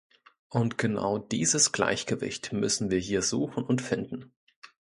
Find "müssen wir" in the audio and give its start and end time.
2.53-2.97